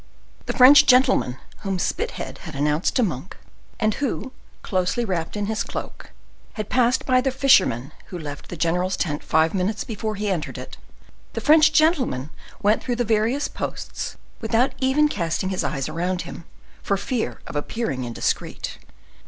[0.47, 3.37] The French gentleman whom Spithead had announced to Monk,
[3.79, 4.31] and who,
[4.63, 6.09] closely wrapped in his cloak,
[6.53, 10.57] had passed by the fishermen who left the general's tent five minutes before he entered
[10.57, 12.31] it,—the French gentleman
[12.63, 16.45] went through the various posts without even casting his eyes around him,
[16.81, 18.79] for fear of appearing indiscreet.